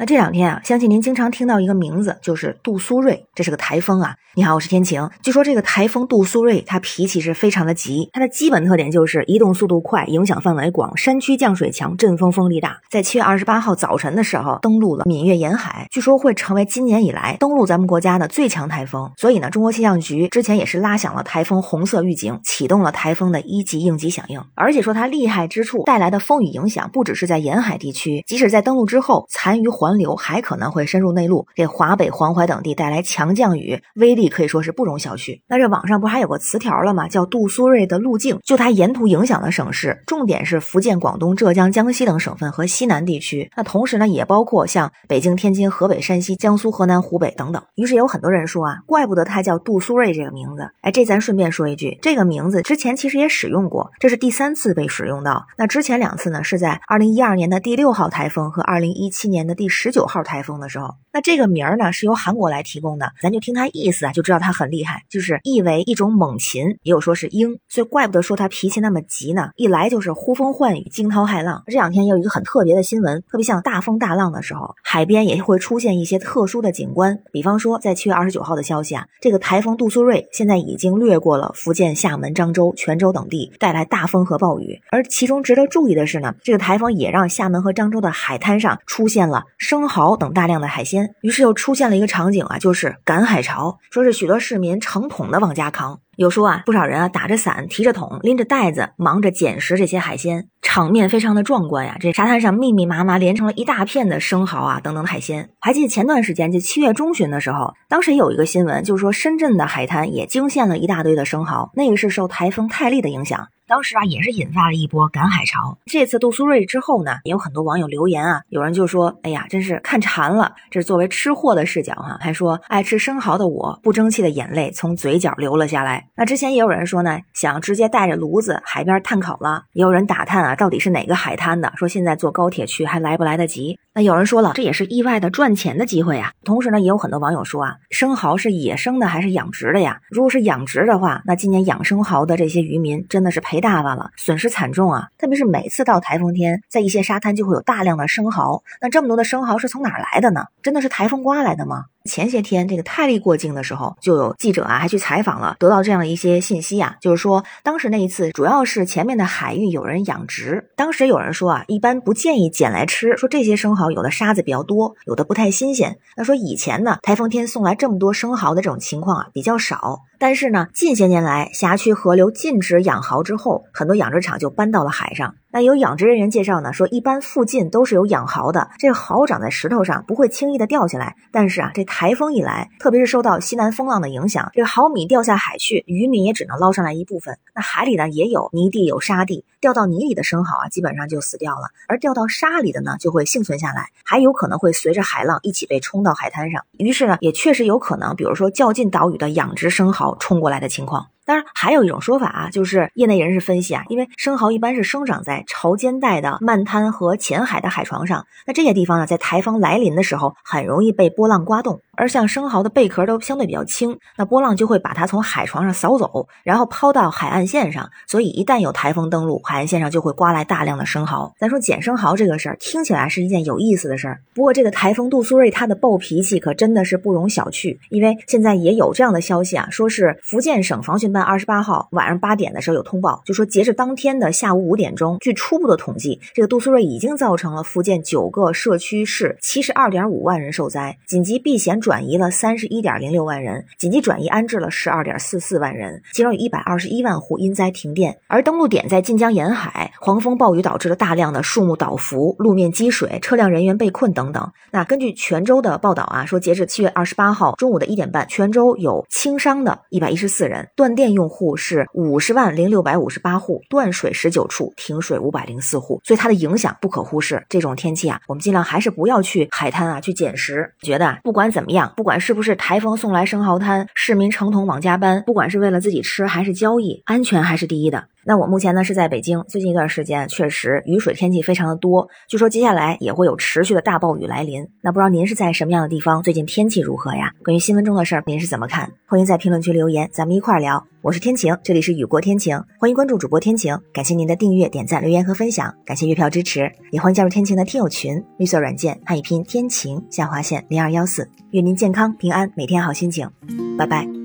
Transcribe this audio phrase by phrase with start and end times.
[0.00, 4.14] 那这两天啊，相信您经常听到一个名字，就是杜苏芮，这是个台风啊。
[4.34, 5.06] 你好，我是天晴。
[5.20, 12.78] 据说这个台风杜苏芮，它脾气是非常的急，它的基本特点就是移动速度快，影响范围广，山区降水强，阵风风力大。
[12.88, 19.10] 在七月二十八号早晨的时候，登陆了闽粤沿海，据说会成为今年以来登陆咱们国家的最强台风。
[19.18, 24.40] 所以呢，中国气象局之前也是拉响了台风红色预警，启动了台风的一级应急响应。
[24.54, 35.40] 而且说它厉害之处，带来的风雨影响不只是在沿海地区，即使在登陆之后，残余环环流还可能会深入内陆，给华北、黄淮等地带来强降雨，威力可以说是不容小觑。
[35.48, 37.08] 那这网上不还有个词条了吗？
[37.08, 43.50] 叫杜苏芮的路径，就它沿途影响的省市，重点是福建、广东、浙江、江西等省份和西南地区。
[43.56, 47.60] 那同时呢，也包括像北京、天津、河北、山西、江苏、河南、湖北等等。
[47.74, 50.70] 于是有很多人说啊，怪不得它叫杜苏芮这个名字。
[50.82, 55.46] 哎，这咱顺便说一句，这个名字之前其实也使用过，这是第三次被使用到。
[55.58, 60.94] 那之前两次呢，是在二零一二年的第六号台风和二零一七年的第十十九号台风的时候。
[61.10, 71.62] 那这个名儿呢，是由韩国来提供的，咱就听它意思啊，就知道它很厉害，就是意为一种猛禽，也有说是鹰，所以怪不得说它脾气那么急呢，一来就是呼风唤雨、惊涛骇浪。
[71.66, 84.78] 这两天有一个很特别的新闻，特别像大风大浪的时候，海边也会出现一些特殊的景观，比方说在七月二十九号的消息啊，这个台风杜苏芮现在已经掠过了福建厦门、漳州、泉州等地，带来大风和暴雨。
[84.90, 91.14] 而其中值得注意的是呢，这个台风也让厦门和漳州的海滩上出现了生蚝等大量的海鲜。
[91.22, 96.00] 于是又出现了一个场景啊，就是赶海潮，说是许多市民成桶的往家扛。
[96.16, 101.96] 有说啊，不少人啊打着伞，提着桶，拎着袋子，忙着捡拾这些海鲜，场面非常的壮观呀。
[102.00, 105.48] 这沙滩上密密麻麻连成了一大片的生蚝啊等等海鲜。
[105.60, 113.46] 还记得前段时间，就七月中旬的时候，当时有一个新闻，就是说深圳的海滩也惊现了一大堆的生蚝，那个是受台风泰利的影响。
[113.70, 115.78] 当时啊，也是引发了一波赶海潮。
[115.86, 126.08] 这次杜苏芮之后呢，也有很多网友留言啊，有人就说：“哎呀，真是看馋了。”这是作为吃货的视角哈，还说爱吃生蚝的我，不争气的眼泪从嘴角流了下来。
[126.16, 129.62] 那之前也有人说呢，想直接带着炉子海边炭烤了。
[129.72, 133.78] 也有人打探啊，到底是哪个海滩的，说现在坐高铁去还来不来得及。
[134.02, 136.32] 有人说了，这也是意外的赚钱的机会呀。
[136.44, 140.00] 同时呢，也有很多网友说啊，生蚝是野生的还是养殖的呀？
[140.08, 145.08] 如果是养殖的话，那今年养生蚝的这些渔民真的是赔大发了，损失惨重啊！
[145.18, 148.62] 特别是每次到台风天，在一些沙滩就会有大量的生蚝。
[148.80, 150.46] 那这么多的生蚝是从哪来的呢？
[150.62, 151.84] 真的是台风刮来的吗？
[152.04, 165.98] 前些天这个泰利过境的时候，就有记者啊还去采访了，得到这样的一些信息啊，就是说当时那一次主要是前面的海域有人养殖，当时有人说啊，一般不建议捡来吃，说这些生蚝有的沙子比较多，有的不太新鲜。
[166.16, 175.34] 那说以前呢，台风天送来这么多生蚝的这种情况啊比较少，但是呢，近些年来辖区河流禁止养蚝之后，很多养殖场就搬到了海上。
[175.52, 181.16] 那有养殖人员介绍呢，说一般附近都是有养蚝的，这蚝长在石头上，不会轻易的掉下来。
[181.32, 187.38] 但是啊，这台风一来，特别是受到西南风浪的影响，这个蚝米掉下海去，渔民也只能捞上来一部分。
[187.54, 196.62] 那海里呢也有泥地有沙地，掉到泥里的生蚝啊，基本上就死掉了；而掉到沙里的呢，就会幸存下来，还有可能会随着海浪一起被冲到海滩上。
[196.78, 201.08] 于是呢，也确实有可能，比如说较近岛屿的养殖生蚝冲过来的情况。
[201.24, 211.80] 当然，还有一种说法啊，就是业内人士分析啊，因为生蚝一般是生长在潮间带的漫滩和浅海的海床上，那这些地方呢，在台风来临的时候，很容易被波浪刮动。
[211.96, 217.90] 而像生蚝的贝壳都相对比较轻，那波浪就会把它从海床上扫走，然后抛到海岸线上。
[218.06, 221.34] 所以一旦有台风登陆，海岸线上就会刮来大量的生蚝。
[221.38, 224.22] 咱说捡生蚝这个事儿，听起来是一件有意思的事儿。
[224.34, 248.18] 不过这个台风杜苏芮它的暴脾气可真的是不容小觑，因为现在也有这样的消息啊，说是福建省防汛办二十八号晚上八点的时候有通报，就说截至当天的下午五点钟，据初步的统计，这个杜苏芮已经造成了福建九个社区市七十二点五万人受灾，紧急避险转移了三十一点零六万人，紧急转移安置了十二点四四万人，其中有一百二十一万户因灾停电。
[248.26, 254.52] 而登陆点在晋江沿海，狂风暴雨导致了大量的树木倒伏、路面积水、车辆人员被困等等。
[254.72, 261.56] 那根据泉州的报道啊，说截至七月二十八号中午的一点半，泉州有轻伤的一百一十四人，断电电用户。
[261.56, 267.44] 是五十万零六百五十八户，断水十九处，停水五百零四户，所以它的影响不可忽视。
[267.48, 270.72] 这种天气啊，我们尽量还是不要去海滩啊去捡食。
[270.80, 278.04] 觉得啊不管怎么样，不管是不是台风送来生蚝摊，市民成桶往家搬，不管是为了自己吃还是交易，安全还是第一的。
[278.24, 284.66] 那我目前呢是在北京，最近一段时间确实雨水天气非常的多，据说接下来也会有持续的大暴雨来临。
[284.82, 286.22] 那不知道您是在什么样的地方？
[286.22, 287.32] 最近天气如何呀？
[287.44, 288.92] 关于新闻中的事儿，您是怎么看？
[289.06, 290.86] 欢迎在评论区留言，咱们一块儿聊。
[291.02, 303.30] 我是天晴，这里是雨过天晴，欢迎关注主播天晴，感谢您的订阅、点赞、留言和分享，感谢月票支持，也欢迎加入天晴的听友群，绿色软件汉语拼天晴下划线零二幺四，愿您健康平安，每天好心情，
[303.78, 304.19] 拜拜。